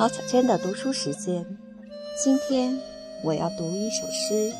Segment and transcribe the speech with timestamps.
[0.00, 1.44] 毛小娟的读书时间，
[2.24, 2.74] 今天
[3.22, 4.50] 我要读一首诗，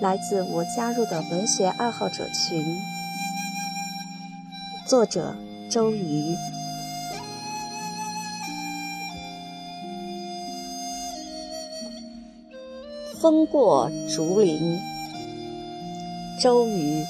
[0.00, 2.64] 来自我加入的文学爱好者群，
[4.86, 5.34] 作者
[5.68, 6.36] 周瑜。
[13.20, 14.78] 风过竹林，
[16.40, 17.04] 周瑜。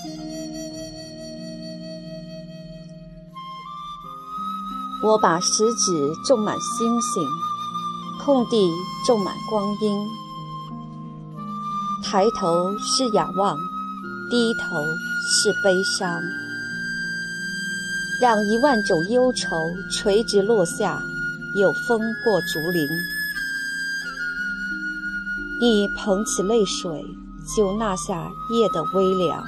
[5.02, 7.28] 我把食指种满星星，
[8.24, 8.70] 空地
[9.04, 10.08] 种满光阴。
[12.04, 13.56] 抬头是仰望，
[14.30, 14.60] 低头
[15.26, 16.22] 是悲伤。
[18.20, 19.56] 让一万种忧愁
[19.90, 21.02] 垂直落下，
[21.56, 22.86] 有风过竹林。
[25.60, 27.04] 你捧起泪水，
[27.56, 29.44] 就纳下夜的微凉。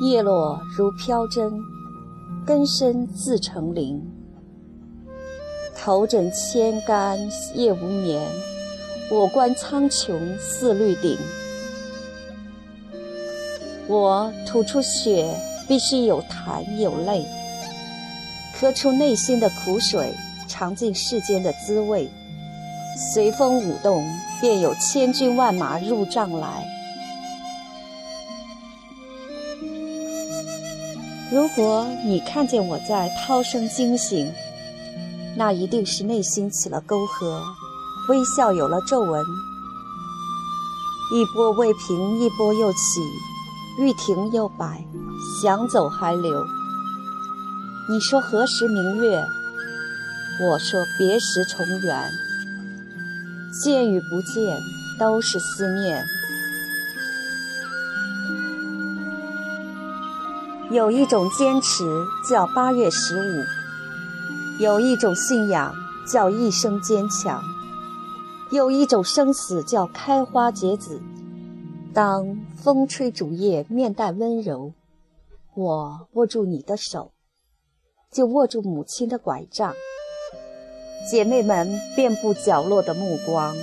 [0.00, 1.62] 叶落如飘针，
[2.46, 4.00] 根深自成林。
[5.76, 7.18] 头枕千竿
[7.54, 8.26] 夜无眠，
[9.10, 11.18] 我观苍穹似绿顶。
[13.88, 15.36] 我吐出血，
[15.68, 17.26] 必须有痰有泪，
[18.58, 20.14] 咳出内心的苦水，
[20.48, 22.08] 尝尽世间的滋味。
[23.12, 24.02] 随风舞动，
[24.40, 26.66] 便有千军万马入帐来。
[31.32, 34.32] 如果你看见我在涛声惊醒，
[35.36, 37.40] 那一定是内心起了沟壑，
[38.08, 39.24] 微笑有了皱纹。
[41.12, 42.78] 一波未平，一波又起，
[43.78, 44.84] 欲停又摆，
[45.40, 46.44] 想走还留。
[47.88, 49.24] 你说何时明月？
[50.42, 52.10] 我说别时重圆。
[53.62, 54.58] 见与不见，
[54.98, 56.04] 都是思念。
[60.70, 61.84] 有一种坚持
[62.28, 65.74] 叫八月十五，有一种信仰
[66.06, 67.42] 叫一生坚强，
[68.52, 71.02] 有一种生死叫开花结籽。
[71.92, 74.72] 当风吹竹叶，面带温柔，
[75.56, 77.10] 我握住你的手，
[78.12, 79.74] 就握住母亲的拐杖。
[81.10, 83.56] 姐妹们遍布角落的目光。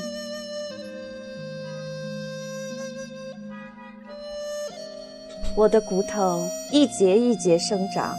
[5.57, 8.16] 我的骨头一节一节生长，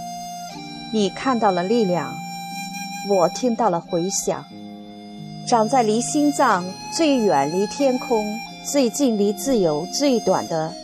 [0.92, 2.12] 你看到了力量，
[3.08, 4.44] 我听到了回响，
[5.46, 8.24] 长在离心脏最远、离天空
[8.64, 10.74] 最近、离自由最短的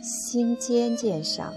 [0.00, 1.52] 心尖尖上。